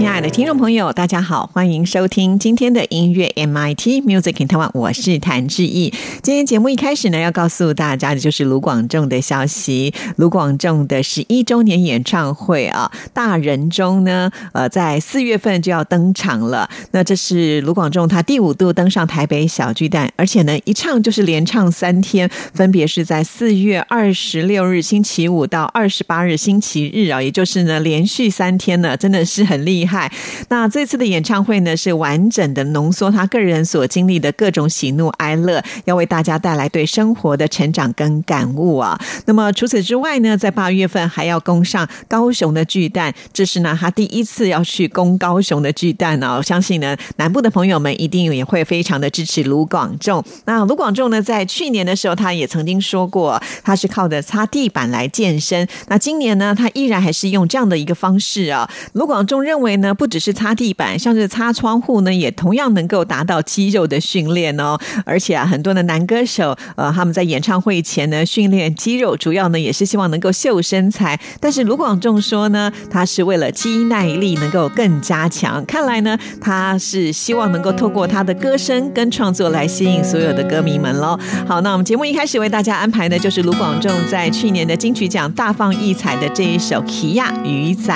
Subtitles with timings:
[0.00, 5.92] 亲爱的听众朋友，大家好，欢迎收听今天的音乐 MIT Music in Taiwan，我是谭志毅。
[6.22, 9.92] 今天节目一开始呢，要告诉大家的就是卢广仲的消息。
[10.16, 16.70] 卢广仲的十一周年演唱会啊，大人中呢，呃，在四月份就要登场了。
[16.92, 29.89] 那这是卢广仲他第五度登上台北小巨蛋，而且呢，一唱就是连唱三天，分别是在四月二十六日星期五到二十八日星期日啊，也就是呢连续三天呢，真的是很厉害。
[29.90, 30.10] 害，
[30.48, 38.96] 那这次的演唱会呢，是完整的浓缩他个人所经历的各种喜怒哀乐，要为大家带来对生活的成长跟感悟啊。
[39.26, 46.36] 那么除此之外呢，在八月份还要攻上高雄的巨蛋，这是呢他第一次要去攻高雄的巨蛋呢。
[46.36, 50.22] 我相信呢，南部的朋友们一定也会非常的支持卢广仲。
[50.44, 55.66] 那卢广仲呢，在去年的时候，他也曾经说过，他是靠着擦地板来健身。
[55.88, 58.70] 那今年呢，他依然还是用这样的一个方式啊。
[58.92, 59.79] 卢广仲认为。
[59.80, 64.78] 呢，不只是擦地板，像是擦窗户呢，也同样能够达到肌肉的训练哦。
[65.04, 71.18] 而且啊，很多的男歌手，呃，他们在演唱会前呢，训练肌肉，主要呢也是希望能够秀身材。
[71.40, 75.64] 但是卢广仲说呢，他是为了肌耐力能够更加强。
[75.64, 81.18] 看来呢，他是希望能够透过他的歌声跟创作来吸引所有的歌迷们喽。
[81.46, 87.94] 好，那我们节目一开始为大家安排的就是卢广仲在去年的金曲奖大放异彩的这一首《奇亚鱼仔》。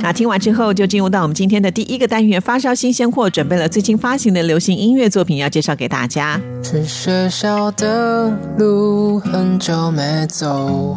[0.00, 1.12] 那听完之后，就进入。
[1.12, 6.40] 到我们今天的第一个单元，发烧新鲜货，准备了最新发行的流行音乐作品，要介绍给大家。
[6.62, 10.96] 去学校的路很久没走，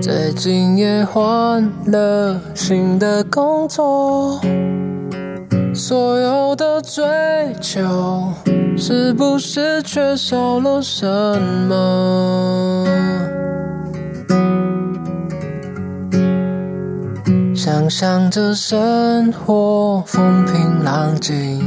[0.00, 4.40] 最近也换了新的工作，
[5.74, 7.04] 所有的追
[7.60, 8.32] 求
[8.78, 11.06] 是不是缺少了什
[11.68, 12.86] 么？
[17.64, 21.62] 想象着生活风平浪静，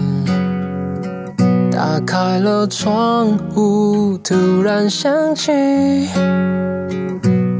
[1.72, 5.52] 打开了窗户，突然想起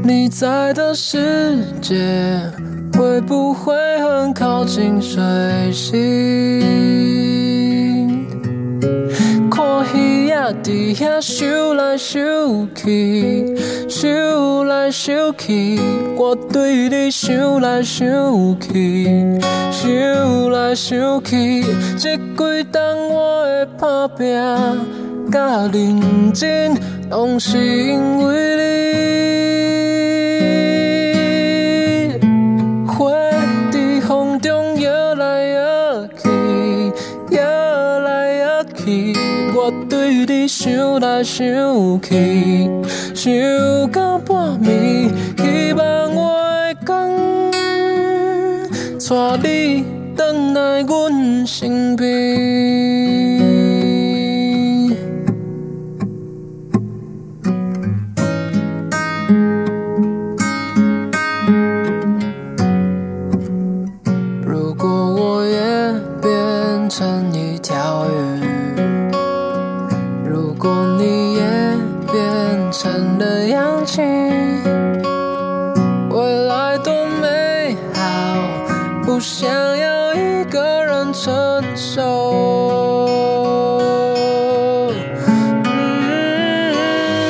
[0.04, 2.40] 你在的世界
[2.96, 5.20] 会不会很靠近水
[5.72, 7.47] 星？
[10.52, 13.56] 伫遐想来想去，
[13.88, 15.78] 想来想去，
[16.16, 18.06] 我对你想来想
[18.60, 19.38] 去，
[19.70, 21.62] 想来想去，
[21.98, 22.80] 这几冬
[23.14, 24.26] 我的打拼
[25.30, 26.74] 甲认真，
[27.10, 28.62] 拢是因为你，
[40.68, 41.46] 想来想
[42.02, 42.70] 去，
[43.14, 43.32] 想
[43.90, 46.88] 到半暝，希望我会讲，
[49.08, 49.84] 带你
[50.16, 50.22] 回
[50.54, 52.57] 来阮身边。
[79.30, 79.46] 想
[79.76, 82.02] 要一个人承受。
[85.26, 86.72] 嗯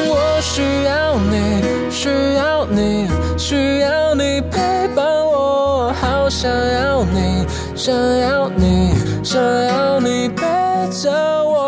[0.09, 1.61] 我需要你
[1.91, 10.47] 需要你需要你陪伴我好想要你想要你想要你陪
[10.91, 11.11] 着
[11.45, 11.59] 我。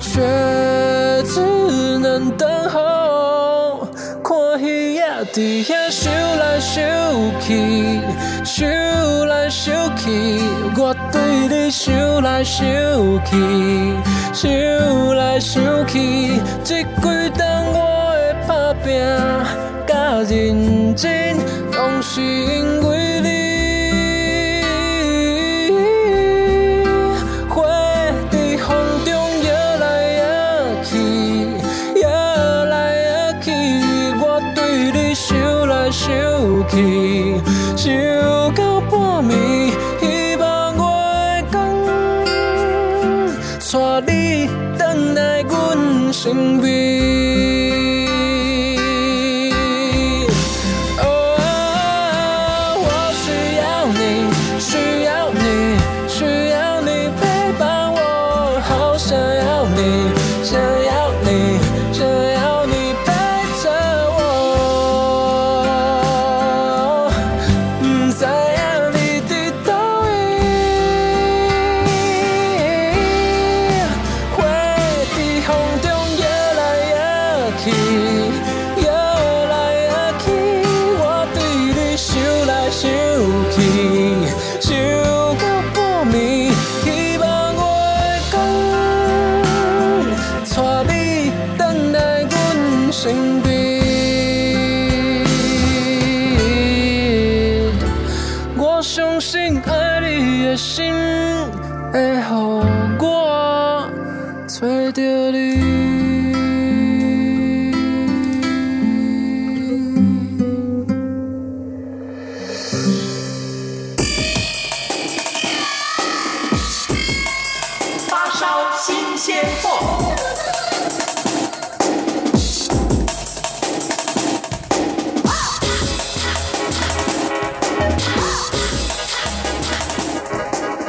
[0.00, 0.22] 却
[1.24, 3.86] 只能等候
[4.24, 5.62] 看雨落地
[10.78, 12.64] 我对你想来想
[13.24, 13.30] 去，
[14.32, 17.78] 想来想去，这几冬我
[18.16, 18.86] 的打拼
[19.86, 21.36] 甲认真，
[21.72, 23.05] 拢是因为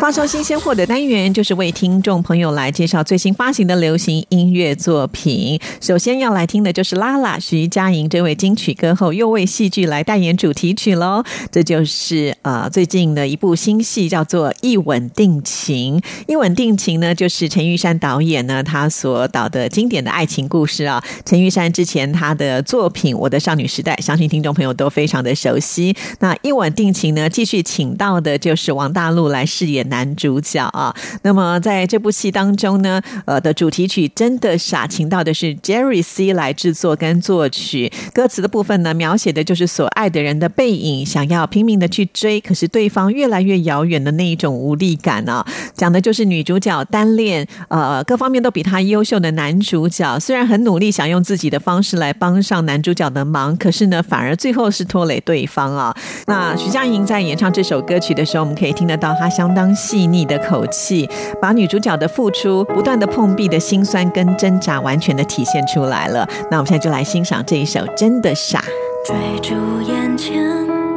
[0.08, 5.60] 发烧新鲜货的单元，就是为听众朋友来介绍最新发行的流行音乐作品。
[5.82, 11.22] 首先要来听的就是拉拉徐佳莹这位金曲歌后，又为戏剧来代言主题曲喽。
[11.52, 16.00] 这就是呃最近的一部新戏，叫做《一吻定情》。
[16.26, 21.04] 《一吻定情》呢，就是陈玉珊导演呢他所导的经典的爱情故事啊。
[21.26, 25.94] 陈玉珊之前他的作品《我的少女时代》，相信听众朋友都非常的熟悉。
[26.22, 29.97] 那《一吻定情》呢，继续请到的就是王大陆来饰演男。
[29.98, 55.96] 男主角啊，那么在这部戏当中呢，呃的主题曲真的傻，请到的是 Jerry C 来制作跟作曲，歌词的部分呢，描写的就是所爱的人的背影，想要拼命的去追，可是对方越来越遥远的那一种无力感啊，讲的就是女主角单恋，呃，各方面都比他优秀的男主角，虽然很努力想用自己的方式来帮上男主角的忙，可是呢，反而最后是拖累对方啊。
[56.28, 59.74] 那徐佳莹在演唱这首歌曲的时候，我们可以听得到她相当。
[59.88, 61.10] 细腻的口气，
[61.42, 66.28] 把女主角的付出、不断的碰壁的辛酸跟挣扎，完全的体现出来了。
[66.52, 68.60] 那我们现在就来欣赏这一首《真的傻》。
[69.06, 69.56] 追逐
[69.90, 70.44] 眼前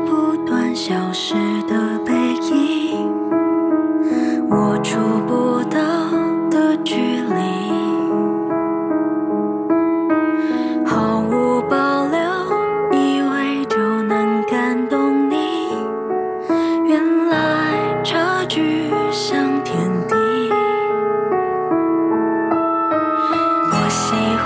[0.04, 1.34] 不断消失
[1.68, 2.12] 的背
[2.50, 3.08] 影，
[4.50, 4.76] 我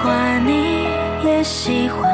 [0.04, 0.84] 话你
[1.24, 2.13] 也喜欢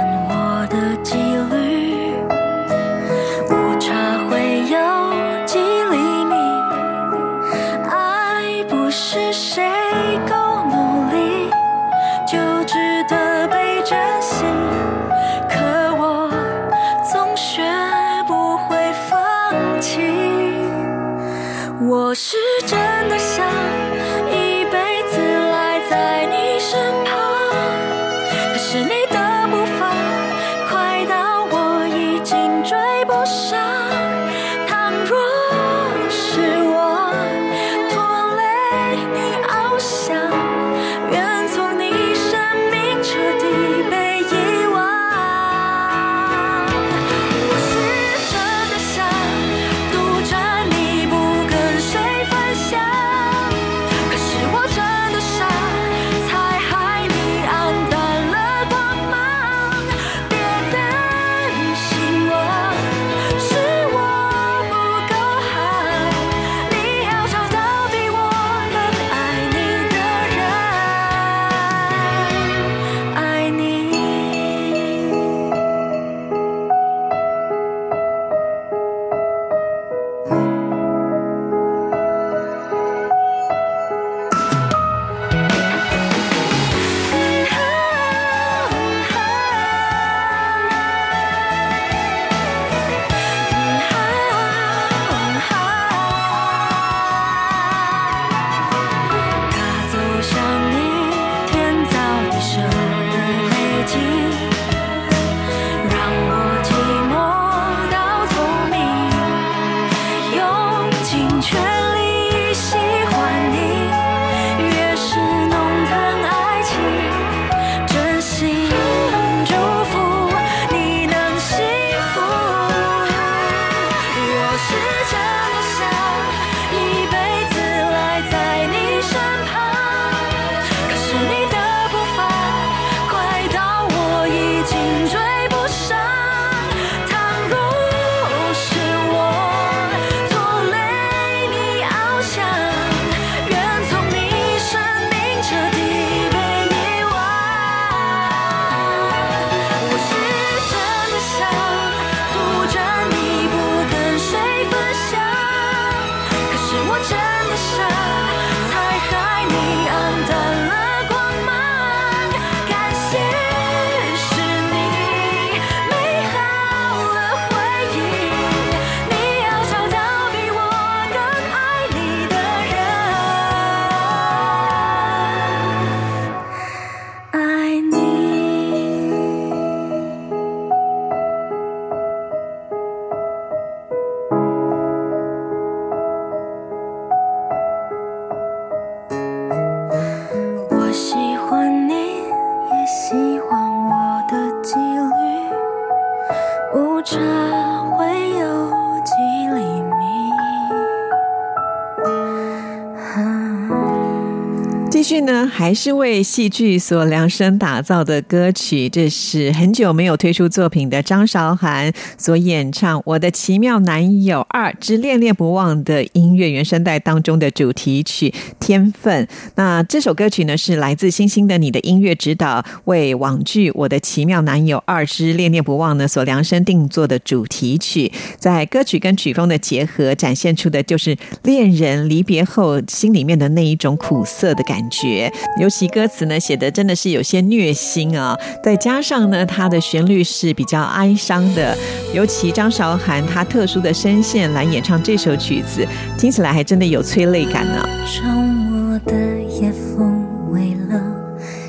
[205.61, 219.27] 还是为戏剧所量身打造的歌曲，这是很久没有推出作品的张韶涵所演唱《我的奇妙男友二之恋恋不忘》的音乐原声带当中的主题曲《天分》。
[219.57, 228.11] 那这首歌曲呢，是来自星星的你的音乐指导为网剧《我的奇妙男友二之恋恋不忘》呢所量身定做的主题曲。
[228.39, 235.31] 在歌曲跟曲风的结合，展现出的就是恋人离别后心里面的那一种苦涩的感觉。
[235.59, 241.77] 尤其歌词呢写的真的是有些虐心啊，再加上呢它的旋律是比较哀伤的，
[242.15, 247.87] 尤其张韶涵她特殊的声线来演唱这首曲子，听起来还真的有催泪感呢。
[248.07, 251.03] 周末的夜风微冷，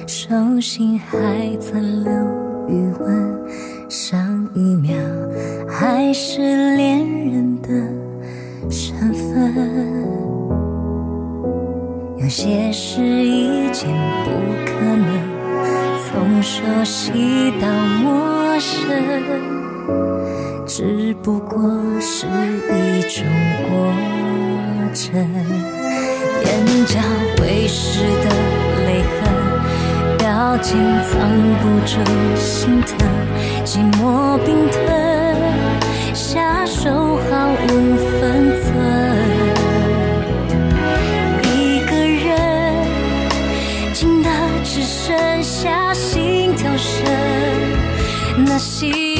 [0.07, 1.17] 手心还
[1.57, 2.11] 残留
[2.69, 3.33] 余温，
[3.89, 4.93] 上一秒
[5.67, 7.69] 还是恋人的
[8.69, 9.53] 身份。
[12.17, 13.01] 有些事
[13.71, 13.87] 已经
[14.25, 14.29] 不
[14.65, 15.07] 可能，
[16.03, 17.69] 从熟悉到
[18.03, 18.75] 陌生，
[20.67, 21.57] 只不过
[22.01, 23.25] 是一种
[23.69, 23.71] 过
[24.93, 25.15] 程。
[26.43, 26.99] 眼角
[27.37, 28.25] 会湿的
[28.85, 31.95] 泪痕，表情藏不住
[32.35, 33.07] 心疼，
[33.63, 34.83] 寂寞冰吞，
[36.13, 37.95] 下手毫无
[48.61, 49.10] 心。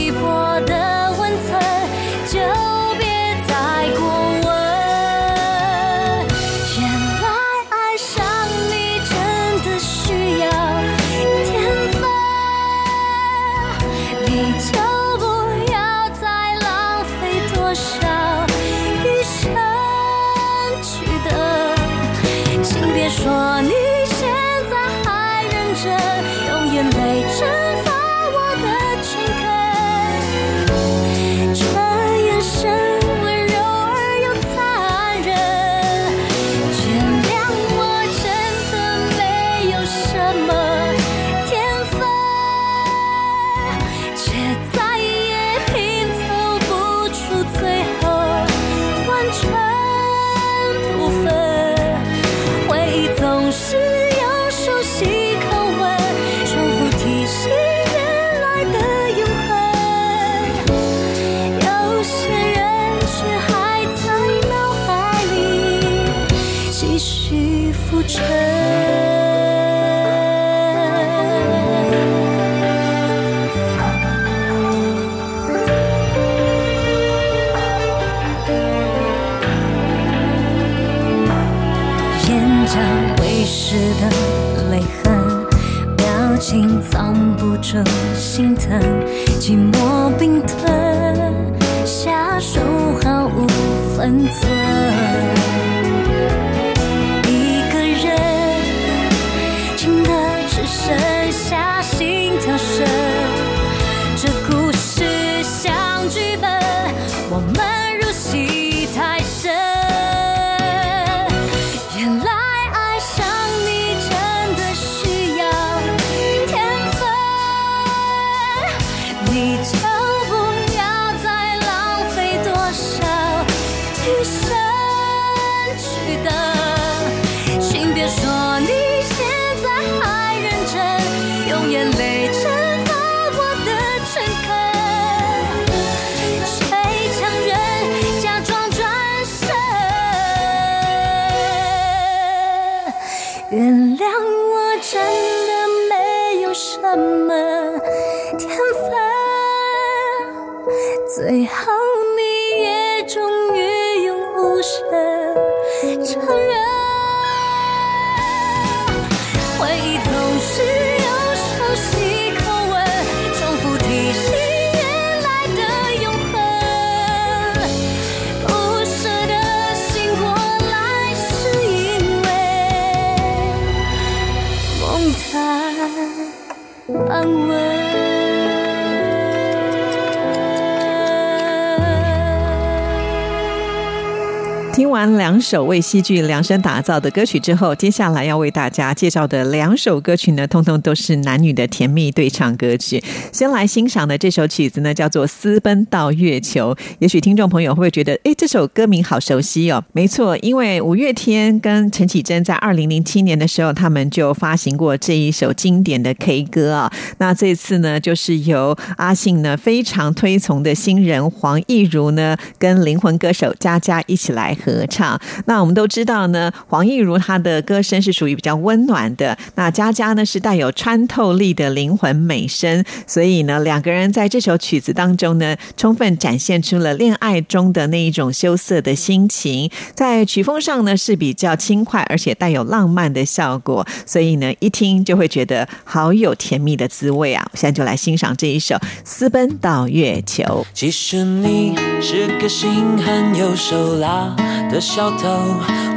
[185.02, 193.04] 完两首为戏剧量身打造的歌曲之后，接下来要为大家介绍的两首歌曲呢，通通都是男女的甜蜜对唱歌曲。
[193.32, 196.76] 先来欣赏的这首曲子呢，叫做《私奔到月球》。
[197.00, 199.84] 也许听众朋友会不会觉得，哎，这首歌名好熟悉哦？
[199.92, 206.94] 没错，因为五月天跟陈绮贞在二零零七年的时候，他们就发行过这一首经典的 K 歌啊。
[207.18, 214.52] 那这次呢，就是由阿信呢非常推崇的新人黄义如呢，跟灵魂歌手佳佳一起来。
[214.64, 237.48] 合唱，那我们都知道呢，黄义如她的歌声是属于比较温暖的，那佳佳呢是带有穿透力的灵魂美声，所以呢，两个人在这首曲子当中呢，充分展现出了恋爱中的那一种羞涩的心情，在曲风上呢是比较轻快，而且带有浪漫的效果，所以呢，一听就会觉得好有甜蜜的滋味啊！
[237.54, 238.76] 我现在就来欣赏这一首
[239.06, 240.44] 《私奔到月球》。
[240.74, 244.36] 其实你是个心狠又手辣。
[244.72, 245.28] 的小偷，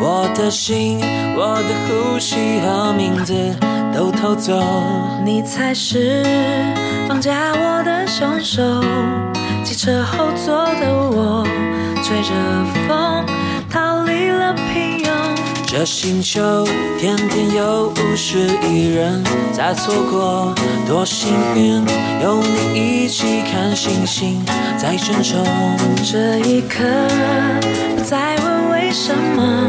[0.00, 0.98] 我的心，
[1.36, 3.32] 我的呼吸和名字
[3.94, 4.52] 都偷走。
[5.24, 6.24] 你才是
[7.08, 8.82] 绑架我的凶手。
[9.62, 11.46] 汽车后座的我，
[12.02, 12.30] 吹着
[12.88, 13.24] 风
[13.70, 15.08] 逃离了平庸。
[15.64, 16.66] 这星球
[16.98, 20.52] 天天有五十亿人在错过，
[20.88, 21.80] 多幸运
[22.20, 22.42] 有
[22.74, 24.44] 你一起看星星
[24.76, 25.46] 在争宠。
[26.04, 26.82] 这一刻，
[27.96, 28.43] 不再问。
[28.94, 29.66] 什么？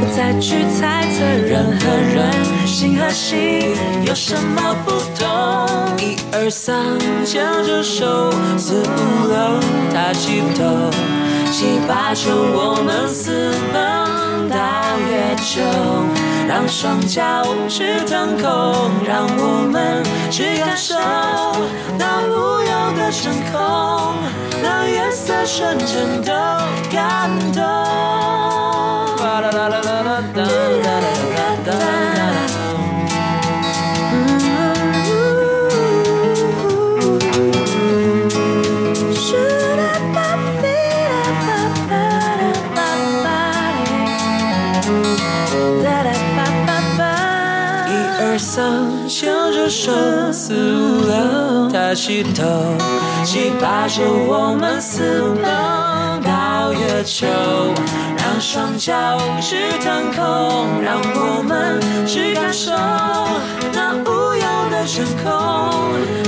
[0.00, 2.28] 不再去猜测人和人
[2.66, 3.60] 心和心
[4.04, 5.24] 有什么不同。
[5.98, 9.60] 一二三，牵着手，四五六，
[9.94, 10.90] 抬起头，
[11.52, 14.58] 七八九，我们私奔到
[15.08, 15.62] 月球，
[16.52, 18.44] 让双脚去腾空，
[19.08, 20.94] 让我们去感受
[21.96, 24.14] 那无忧的真空，
[24.62, 27.62] 那夜色瞬间的感动。
[48.52, 49.90] 一二三，牵着手，
[50.30, 52.44] 四五六，抬起头，
[53.24, 55.00] 七八九，我们私
[55.40, 55.42] 奔
[56.22, 57.26] 到月球。
[58.18, 58.92] 让双脚
[59.40, 62.72] 去腾空，让我们去感受
[63.72, 65.32] 那无忧的天空，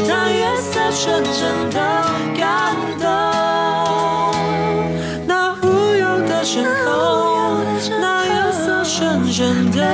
[0.09, 1.79] 那月色纯真的
[2.39, 3.07] 感动，
[5.27, 7.67] 那无忧的天空，
[8.01, 9.85] 那月色纯真的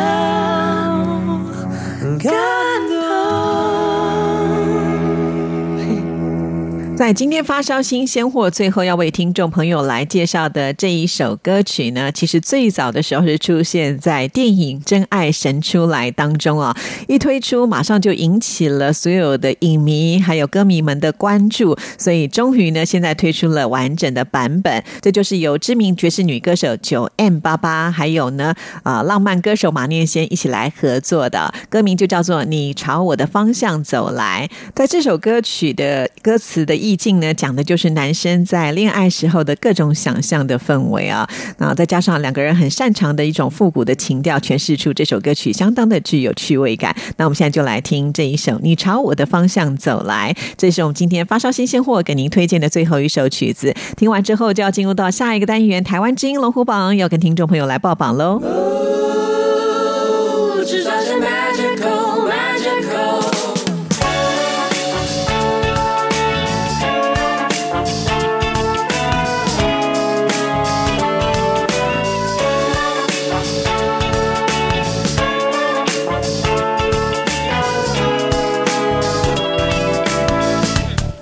[7.00, 16.76] 在今天发烧新鲜货，最后要为听众朋友来介绍的这一首歌曲呢，其实最早的时候是出现在电影《真爱神出来》当中啊，
[17.08, 34.50] 一推出马上就引起了所有的影迷还有歌迷们的关注，所以终于呢，现在推出了完整的版本，这就是由知名爵士女歌手九 M 八八，还有呢啊浪漫歌手马念先一起来合作的，歌名就叫做《你朝我的方向走来》。
[34.74, 36.89] 在这首歌曲的歌词的意。
[36.90, 46.92] 意境呢，讲的就是男生在恋爱时候的各种想象的氛围啊，那再加上两个人很擅长的一种复古的情调，诠释出这首歌曲相当的具有趣味感。
[47.16, 53.72] 那我们现在就来听这一首《你朝我的方向走来》，这是我们今天发烧新鲜货给您推荐的最后一首曲子。
[53.96, 58.42] 听完之后，就要进入到下一个单元——台湾之音龙虎榜，要跟听众朋友来报榜喽。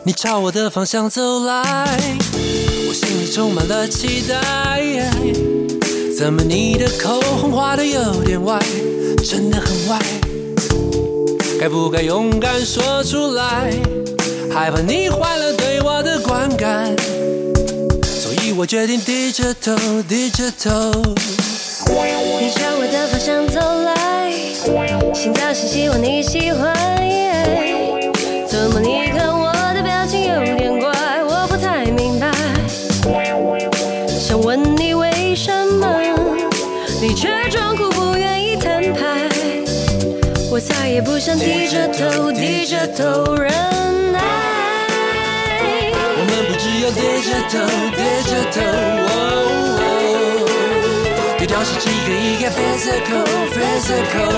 [0.08, 1.62] 你朝我的方向走来，
[2.88, 4.90] 我心里充满了期待。
[6.16, 8.58] 怎么你的口红画的有点歪，
[9.22, 9.98] 真的很歪？
[11.60, 13.70] 该不该勇敢说出来？
[14.50, 16.96] 害怕你坏了对我的观感，
[18.02, 19.76] 所以我决定低着头，
[20.08, 20.70] 低着头。
[22.40, 24.32] 你朝我的方向走来，
[25.14, 27.17] 心早是希望你喜欢。
[40.98, 43.48] 也不想低着头，低着头忍
[44.12, 44.18] 耐。
[45.94, 47.54] 我们不只有低着头，
[47.94, 48.58] 低着头。
[51.48, 54.30] 像是几个一个 physical physical。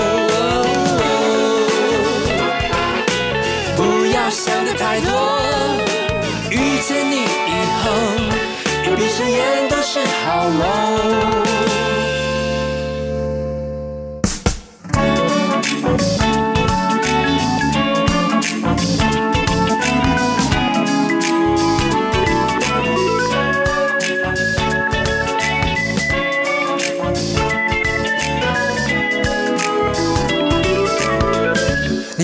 [3.75, 5.09] 不要想的太多，
[6.49, 7.89] 遇见你以后，
[8.85, 11.50] 一闭上眼都是好梦。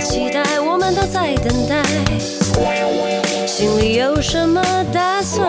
[0.00, 1.82] 期待，我们都在等待。
[3.46, 5.46] 心里有什么打算？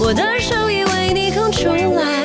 [0.00, 2.24] 我的手已为你空出来，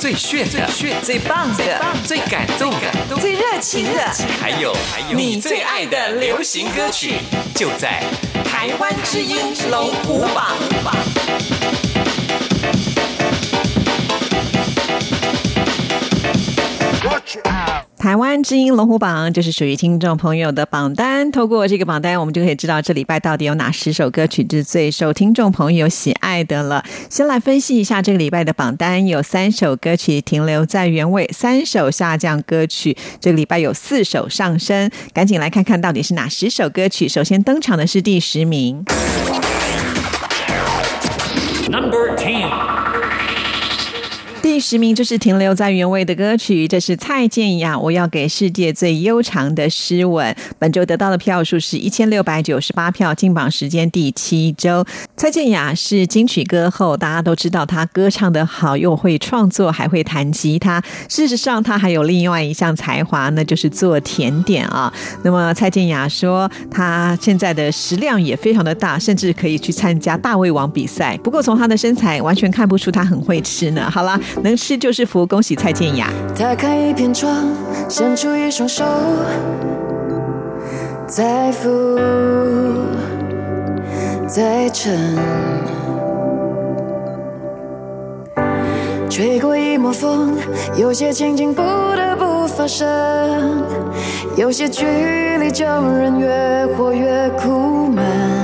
[0.00, 4.00] 最炫的、炫最棒的、最感动的、最热情的
[4.40, 7.14] 还有还有你最爱的流行歌曲，
[7.54, 8.02] 就在
[8.44, 9.36] 台湾之音
[9.70, 10.56] 龙虎榜。
[17.98, 26.84] 台湾之音龙虎榜就是属于听众朋友的榜单，透过这个榜单，我们就可以知道这礼拜到底有哪十首歌曲是最受听众朋友喜爱的了。
[27.10, 34.90] 先来分析一下这个礼拜的榜单，有三首歌曲停留在原位，三首下降歌曲，这个礼拜有四首上升。
[35.12, 37.08] 赶紧来看看到底是哪十首歌曲。
[37.08, 38.84] 首先登场的是第十名。
[41.68, 42.87] Number Ten。
[44.40, 50.32] 第十名就是停留在原位的歌曲，这是蔡健雅《我要给世界最悠长的诗吻》。
[50.58, 54.84] 本周得到的票数是一千六百九十八票，进榜时间第七周。
[55.16, 60.82] 蔡健雅是金曲歌后，大家都知道她歌唱得好，又会创作，还会弹吉他。
[61.08, 64.92] 事实上，她还有另外一项才华，那就是做甜点啊。
[65.22, 71.16] 那么蔡健雅说，她现在的食量也非常的大，甚至可以去参加大胃王比赛。
[71.18, 73.90] 不过从她的身材完全看不出她很会吃呢。
[73.90, 76.08] 好啦，能吃就是福，恭喜蔡健雅。
[76.38, 77.48] 打开一片窗，
[77.88, 78.84] 伸出一双手，
[81.06, 81.98] 再浮，
[84.26, 85.16] 再沉，
[89.08, 90.36] 吹过一抹风，
[90.76, 92.86] 有些情景不得不发生，
[94.36, 94.84] 有些距
[95.40, 98.37] 离叫人越活越苦闷。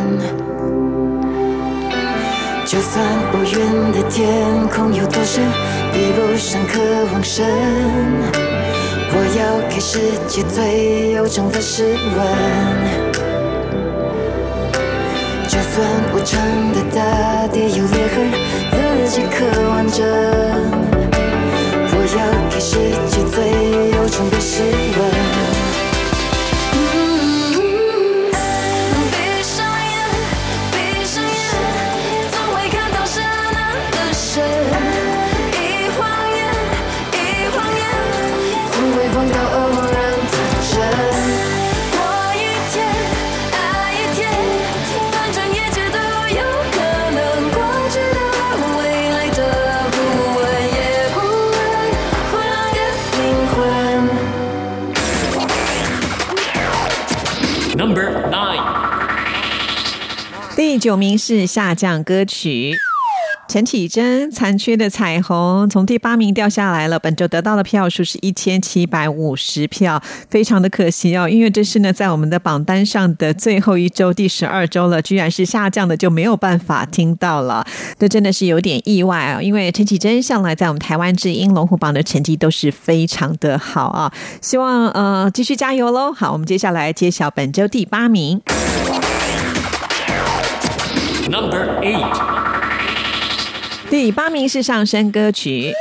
[2.94, 5.42] 就算无云的天空有多深，
[5.92, 6.78] 比不上渴
[7.12, 7.44] 望深。
[9.10, 11.82] 我要给世界最悠长的诗
[12.14, 12.24] 文。
[15.48, 16.38] 就算无常
[16.72, 18.30] 的大地有裂痕，
[18.70, 20.06] 自己可完整。
[21.90, 22.78] 我要给世
[23.10, 23.36] 界最
[23.90, 24.62] 悠长的诗
[25.00, 25.23] 文。
[60.84, 62.74] 九名是下降歌曲。
[63.48, 77.66] 陈绮贞《残缺的彩虹》从第八名掉下来了，本周得到的票数是一千七百五十票，非常的可惜哦，因为这是呢在我们的榜单上的最后一周，第十二周了，居然是下降的，就没有办法听到了，
[77.98, 79.40] 这真的是有点意外啊！
[79.40, 86.12] 因为陈绮贞向来在我们台湾之音龙虎榜的成绩都是非常的好啊，希望呃继续加油喽！
[86.12, 88.42] 好，我们接下来揭晓本周第八名
[91.34, 92.06] ，Number Eight。
[93.90, 95.72] 第八名是上升歌曲，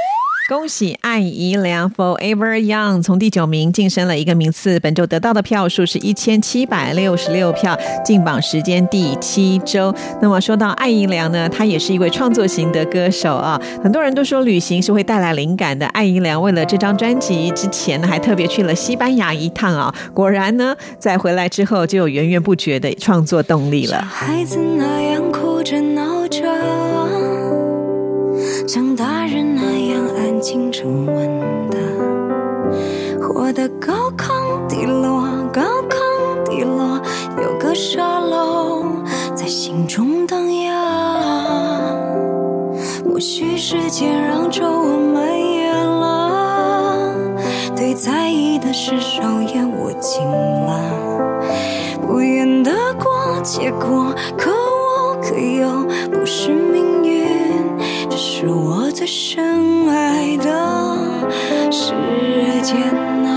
[0.49, 9.93] 恭喜艾怡良 Forever Young 从第九名晋升了一个名次，本周得到的票数是一千七百六十六票，进榜时间第七周。
[10.21, 15.87] 那么说到艾怡良呢，他也是一位创作型的歌手啊，很多人都说旅行是会带来灵感的。
[15.87, 24.01] 艾怡良为了这张专辑之前呢，还特别去了西班牙一趟啊，果然呢，在回来之后就有源源不绝的创作动力了。
[24.01, 25.12] 孩子那样哭
[25.63, 26.43] 着闹着。
[28.67, 31.77] 像大人那样安静沉稳的，
[33.21, 35.23] 活得高亢低落，
[35.53, 37.01] 高亢低落，
[37.41, 38.83] 有个沙漏
[39.33, 40.73] 在心中荡漾。
[43.05, 47.15] 或许时间让皱纹蔓延了，
[47.75, 49.21] 对在意的事手
[49.53, 50.79] 也握紧了，
[52.05, 54.51] 不愿得过且过，可
[55.33, 57.25] 可又不是命运。
[58.15, 60.43] 是我最深爱的
[61.71, 61.91] 时
[62.61, 62.77] 间
[63.25, 63.29] 啊，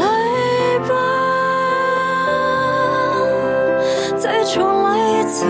[0.00, 0.90] 来吧，
[4.18, 5.46] 再重来一次，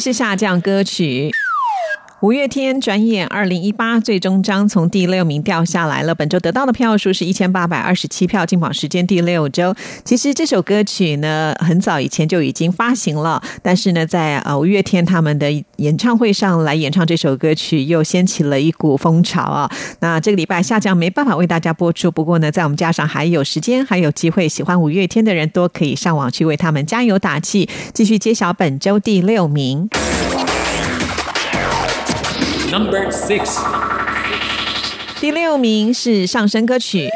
[0.00, 1.30] 是下降歌曲。
[2.20, 6.14] 五月天转眼二零一八最终章从第六名掉下来了。
[6.14, 9.74] 本周得到的票数是一千八百二十七票，进榜时间第六周。
[10.04, 19.70] 其实这首歌曲呢，很早以前就已经发行了，但是呢，在呃五月天他们的演唱会上来演唱这首歌曲，又掀起了一股风潮啊。
[20.00, 27.66] 那这个礼拜下降没办法为大家播出，不过呢，在我们加上还有时间，还有机会，喜欢五月天的人都可以上网去为他们加油打气。
[27.94, 29.88] 继续揭晓本周第六名。
[32.70, 33.60] Number six，
[35.20, 37.10] 第六名是上升歌曲。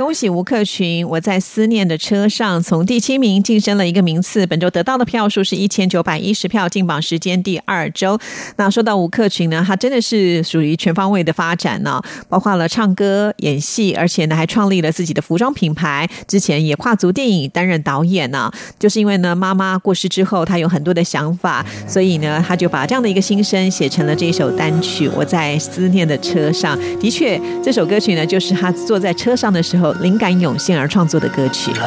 [0.00, 1.06] 恭喜吴克群！
[1.06, 8.18] 我在思念的车上从第七名晋升了一个名次，本周得到的票数是一千九百一十票，进榜时间第二周。
[8.56, 16.08] 那说到吴克群呢，他真的是属于全方位的发展呢，包括了唱歌、演戏，而且呢还创立了自己的服装品牌。
[16.26, 26.74] 之前也跨足电影担任导演呢，就是因为呢妈妈过世之后，他有很多的想法，所以呢他就把这样的一个心声写成了这一首单曲《我在思念的车上》。
[26.98, 29.89] 的确，这首歌曲呢就是他坐在车上的时候。
[29.94, 31.72] 灵感涌现而创作的歌曲。
[31.72, 31.82] 老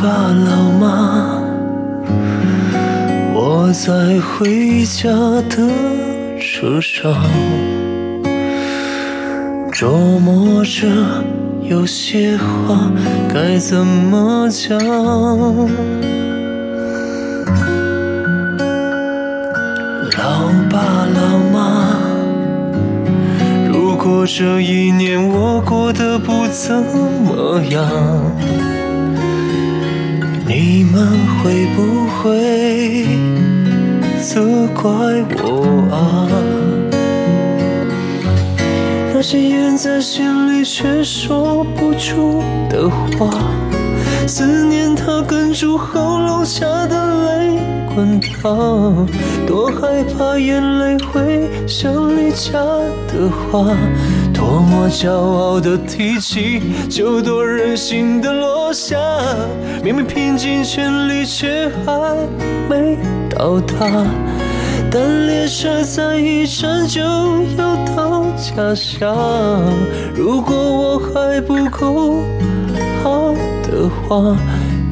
[0.00, 0.08] 爸
[0.46, 1.40] 老妈，
[3.34, 5.08] 我在回家
[5.48, 5.68] 的
[6.40, 7.14] 车上，
[9.72, 10.86] 琢磨着
[11.62, 12.90] 有些话
[13.32, 14.78] 该怎么讲。
[20.18, 21.45] 老爸老。
[24.06, 27.84] 过这一年，我过得不怎么样，
[30.46, 33.04] 你们会不会
[34.22, 34.92] 责怪
[35.42, 36.28] 我啊？
[39.12, 42.88] 那些咽在心里却说不出的
[43.18, 43.28] 话，
[44.24, 47.05] 思念它哽住喉咙下的
[47.96, 49.08] 滚烫，
[49.46, 52.52] 多害怕眼泪会像离家
[53.08, 53.74] 的话，
[54.34, 58.98] 多么骄傲的提起，就多任性的落下，
[59.82, 62.18] 明明拼尽全力却还
[62.68, 62.98] 没
[63.30, 64.04] 到达。
[64.90, 69.16] 但列车在一站就要到家乡，
[70.14, 72.20] 如果我还不够
[73.02, 73.32] 好
[73.62, 74.36] 的话，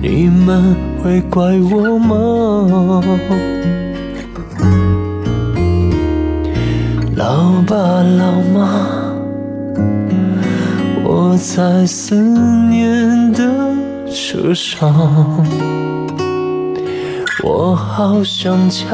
[0.01, 3.03] 你们会怪我吗？
[7.15, 9.13] 老爸老妈，
[11.05, 13.45] 我在思念的
[14.11, 15.47] 车上，
[17.43, 18.87] 我好想家。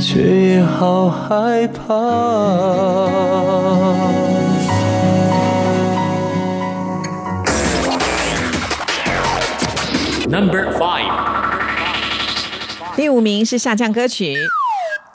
[0.00, 1.94] 却也好害怕。
[10.30, 11.10] Number five，
[12.94, 14.36] 第五名是下降歌曲。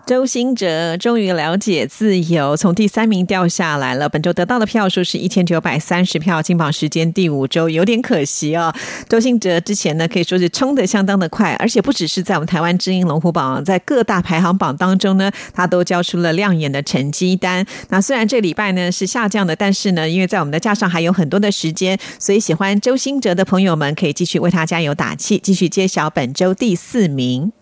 [0.05, 4.09] 周兴哲终于了解自由，从第三名掉下来了。
[4.09, 8.73] 本周得到的票数是一千九百三十票，金榜时间第五周有点可惜哦。
[9.07, 17.65] 周兴哲之前呢可以说是冲得相当的快，而且不只是在我们台湾知音龙虎榜，在各大排行榜当中呢，他都交出了亮眼的成绩单。
[17.87, 27.53] 那虽然这礼拜呢是下降的，但是呢，因为在我们的架上还有很多的时间，所以喜欢周兴哲的朋友们可以继续为他加油打气，继续揭晓本周第四名。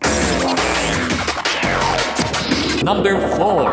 [2.84, 3.70] Number four，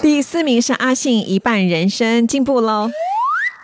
[0.00, 2.90] 第四名是阿信，一半人生进步喽。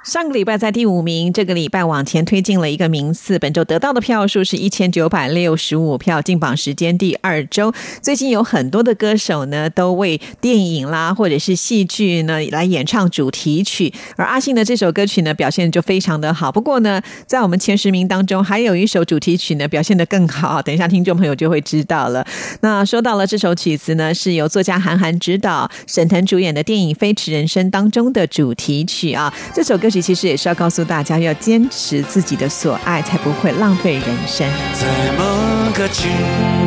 [0.04, 3.38] 上个礼拜在第五名，这个礼拜往前推进了一个名次。
[3.38, 7.72] 本周得到的票数是一千九百六十五票，进榜时间第二周。
[8.02, 16.52] 最近有很多的歌手呢，都为电影啦或者是戏剧呢来演唱主题曲，而阿信的这首歌曲呢表现就非常的好。
[16.52, 20.60] 不过呢，在我们前十名当中，还有一首主题曲呢表现的更好。
[20.60, 22.22] 等一下听众朋友就会知道了。
[22.60, 29.32] 那说到了这首曲子呢，是由作家韩寒指导、沈腾主演的电影《飞驰人生》当中的主题曲啊。
[29.54, 34.46] 这首歌其实也是要告诉大家，要坚持自己的所爱，才不会浪费人生。
[34.72, 34.86] 在
[35.18, 35.24] 某
[35.72, 36.10] 个清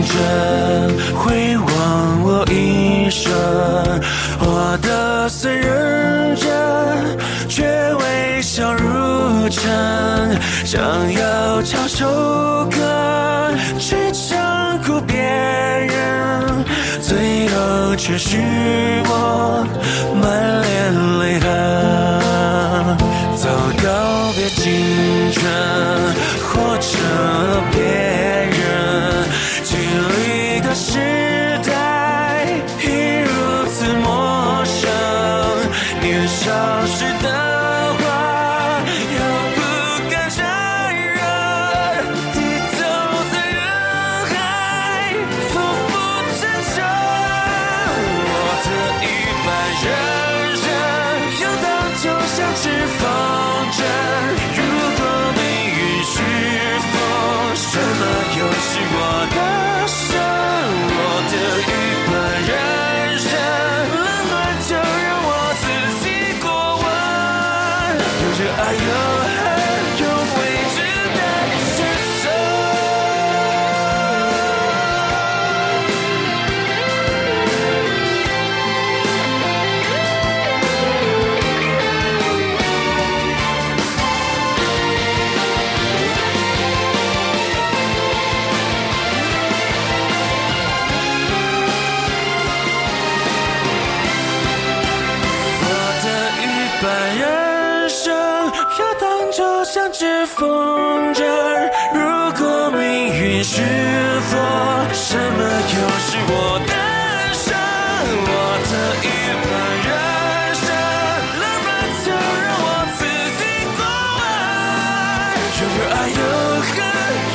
[0.05, 0.17] 晨，
[1.15, 3.31] 回望我一生，
[4.39, 7.17] 活得虽认真，
[7.47, 7.65] 却
[7.95, 10.37] 微笑如真。
[10.65, 10.81] 想
[11.13, 12.05] 要唱首
[12.69, 14.35] 歌去照
[14.85, 16.65] 顾别人，
[17.01, 18.37] 最后却是
[19.05, 19.65] 我
[20.21, 21.47] 满脸泪痕。
[23.47, 25.41] 要告别青春，
[26.43, 26.87] 或者
[27.71, 28.56] 别人，
[106.29, 106.31] 我
[106.67, 106.71] 的
[107.33, 107.45] 生？
[108.29, 108.31] 我
[108.69, 109.07] 的一
[109.43, 109.49] 半
[109.85, 109.89] 人
[110.63, 110.67] 生，
[111.39, 111.67] 冷暖
[112.03, 112.05] 就
[112.43, 112.65] 让我
[112.97, 112.99] 自
[113.37, 113.41] 己
[113.77, 113.79] 过
[114.17, 114.19] 问。
[115.59, 116.21] 有热爱，有
[116.63, 116.75] 恨，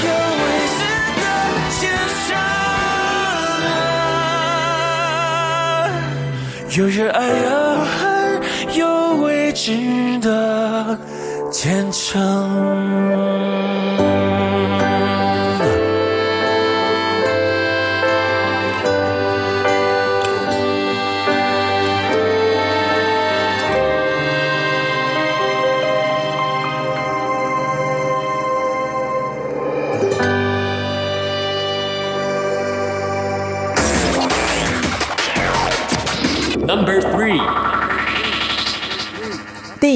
[0.05, 0.11] 有
[0.43, 0.45] 未
[0.77, 0.81] 知
[1.19, 1.23] 的
[1.79, 1.81] 前
[2.27, 2.31] 程。
[6.75, 7.51] 有热爱，有
[7.85, 8.01] 恨，
[8.75, 8.81] 有
[9.23, 9.65] 未知
[10.21, 10.27] 的
[11.51, 11.61] 前
[11.93, 12.21] 程。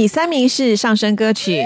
[0.06, 1.60] 第三名是上升歌曲。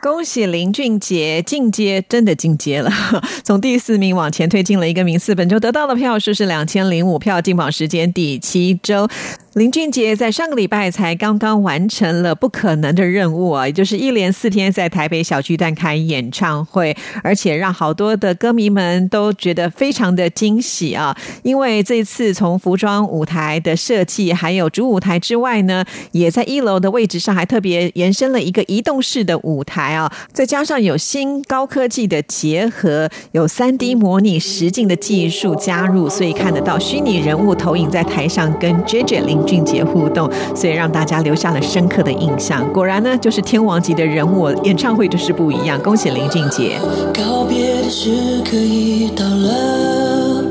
[0.00, 2.88] 恭喜林俊杰进阶，真的进阶了，
[3.42, 5.34] 从第四名往前推进了一个名次。
[5.34, 9.08] 本周得到的票数是两千零五票，进榜时间第七周。
[9.54, 21.16] 林俊杰在上个礼拜才刚刚完成了不可能的任务啊，也就是一连四天在台北小巨蛋开演唱会，而且让好多的歌迷们都觉得非常的惊喜啊！
[21.44, 39.43] 因为这次从服装、舞台的设计，还有主舞台之外呢，也在一楼的位置上还特别延伸了一个移动式的舞台啊，再加上有新高科技的结合，有三 D 模拟实境的技术加入，所以看得到虚拟人物投影在台上跟 J J 林。
[39.44, 42.70] 俊杰互动，所以让大家留下了深刻的印象。
[42.72, 45.80] 果然呢，就是天王级的人物，演唱会就是不一样。
[45.82, 46.78] 恭喜林俊杰！
[47.12, 48.10] 告别的时
[48.44, 50.44] 刻已到了，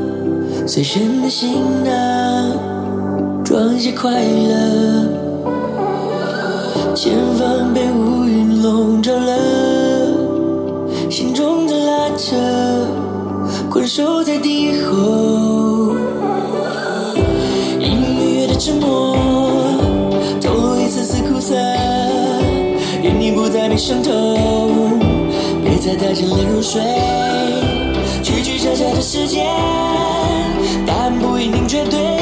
[0.67, 1.51] 随身的行
[1.83, 2.51] 囊
[3.43, 5.07] 装些快乐，
[6.95, 10.07] 前方被乌云笼罩了，
[11.09, 12.35] 心中的拉扯
[13.69, 15.62] 困守在地后。
[18.63, 19.13] 沉默，
[20.39, 21.53] 透露一丝丝苦涩。
[23.01, 24.09] 愿你不再被伤透，
[25.61, 26.81] 别再带着泪入睡。
[28.23, 29.45] 曲曲折折的时间，
[30.87, 32.12] 答案不一定绝对。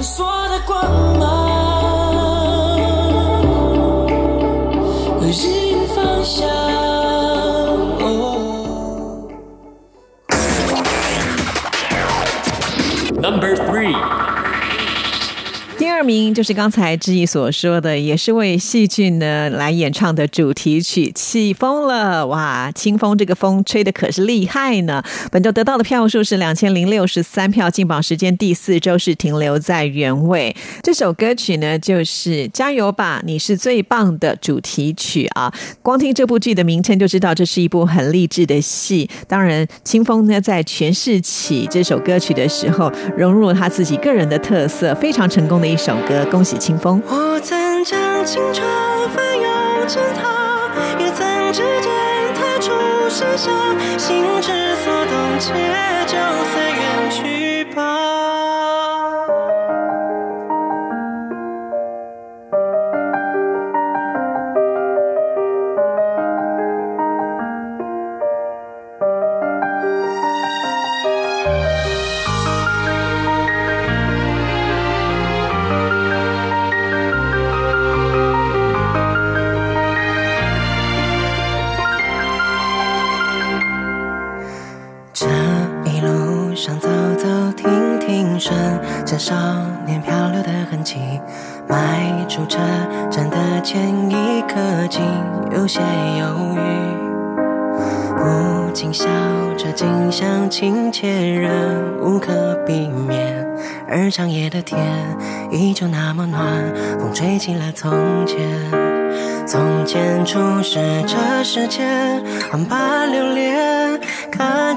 [0.00, 1.24] 闪烁的光芒
[5.20, 6.48] 会指引方向。
[7.98, 8.04] 哦
[13.20, 13.96] Number three，
[15.98, 22.22] 二名就是刚才志毅所说的，也是为戏剧呢来演唱的主题曲《起风了》。
[22.26, 25.02] 哇，清风这个风吹的可是厉害呢！
[25.32, 30.54] 本周得到的票数是两千零六十三票，进榜时间第四周是停留在原位。
[30.84, 35.52] 这首歌曲呢，就是《加油吧，你是最棒的》主题曲啊。
[35.82, 39.10] 光听这部剧的名称就知道，这是一部很励志的戏。
[39.26, 46.22] 当然，清风呢在诠释起这首歌曲的时候，融入了他自己个人的特色，非常成功的一首首歌。
[46.30, 47.02] 恭喜清风！
[47.06, 48.62] 我曾将青春
[49.14, 50.68] 翻涌成她，
[50.98, 51.90] 也曾指尖
[52.34, 52.70] 弹出
[53.08, 53.50] 盛夏，
[53.96, 55.54] 心之所动，且
[56.06, 56.18] 就
[56.52, 58.27] 随缘去吧。
[88.48, 89.34] 停停，瞬间少
[89.84, 90.96] 年漂流的痕迹。
[91.68, 92.58] 迈出车
[93.10, 94.56] 站的前一刻，
[94.88, 95.02] 竟
[95.52, 95.80] 有些
[96.18, 96.60] 犹豫。
[98.16, 99.04] 不禁笑
[99.56, 101.50] 着，景象亲切，仍
[102.00, 103.46] 无可避免。
[103.86, 104.78] 而长夜的天
[105.50, 106.42] 依旧那么暖，
[106.98, 108.38] 风吹起了从前。
[109.46, 112.22] 从前初识这世间，
[112.52, 113.67] 万般流连，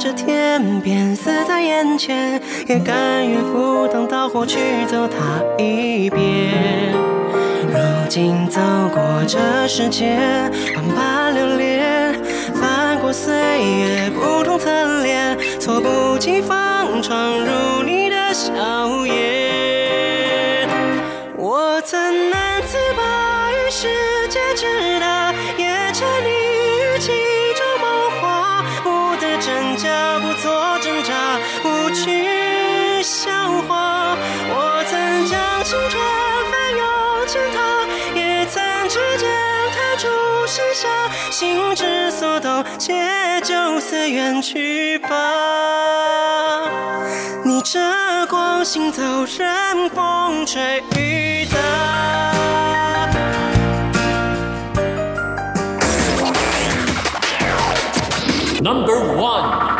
[0.02, 6.92] 着天边死在眼前，也甘愿赴汤蹈火去走它一遍。
[7.68, 7.78] 如
[8.10, 8.60] 今走
[8.92, 9.38] 过这
[9.68, 10.18] 世界，
[10.76, 12.16] 万般流连，
[12.56, 18.52] 翻过岁月不同侧脸，猝不及防闯入你的笑
[19.06, 20.68] 颜。
[21.38, 23.88] 我曾难自拔于世
[24.30, 25.21] 界之大，
[35.72, 36.04] 青春
[36.52, 39.30] 翻涌成她也曾指尖
[39.74, 40.10] 弹出
[40.46, 42.94] 盛夏心之所动且
[43.42, 45.08] 就随缘去吧。
[47.46, 47.80] 逆着
[48.30, 51.58] 光行走任风吹雨打
[58.62, 59.71] number one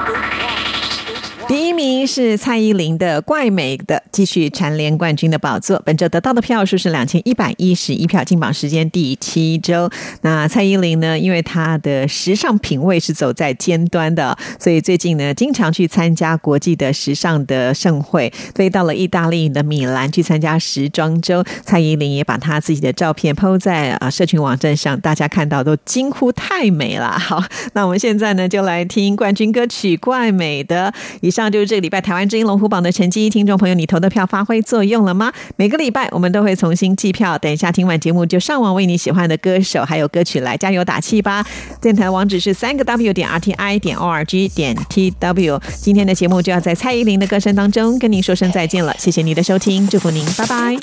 [1.52, 5.82] 第一名是蔡依林的《怪美的》，继续蝉联冠军的宝座。
[5.86, 9.90] 本周得到的票数是两千一百一十一票，进榜时间第七周。
[10.22, 11.20] 那蔡依林呢？
[11.20, 21.44] 因为她的时尚品味是走在尖端的，所以最近呢，经常去参加国际的时尚的盛会，飞到了意大利的米兰去参加时装周。
[21.66, 27.20] 蔡依林也把她自己的照片 PO 在啊社群网站上，大家看到都惊呼太美了。
[27.20, 27.44] 好，
[27.74, 30.90] 那我们现在呢，就来听冠军歌曲《怪美的》。
[31.20, 31.41] 以上。
[31.42, 35.34] 那就是这个礼拜台湾之音龙虎榜的成绩，听众朋友，你投的票发挥作用了吗？
[35.56, 41.44] 每个礼拜我们都会重新计票，等一下听完节目就上网为你喜欢的歌手还有歌曲来加油打气吧。
[41.82, 45.60] 电台网址是三个 W 点 R T I 点 O R G 点 T W。
[45.82, 50.78] 今天的节目就要在蔡依林的歌声当中跟您说声再见了，谢谢你的收听，祝福您，拜拜。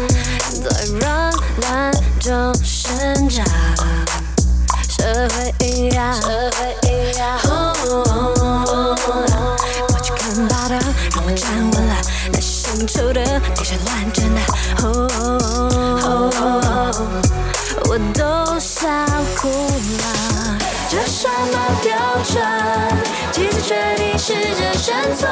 [2.24, 2.32] 中
[2.64, 3.44] 生长，
[4.88, 7.38] 社会营养，社会营养。
[9.92, 10.74] 我去看报道，
[11.14, 11.94] 让我站稳了，
[12.32, 13.20] 那些新出的，
[13.54, 14.40] 那些乱真的，
[17.90, 18.88] 我都笑
[19.36, 19.50] 哭
[19.98, 20.04] 了。
[20.88, 21.92] 这什么标
[22.24, 22.42] 准？
[23.32, 25.30] 几次决定试着生存？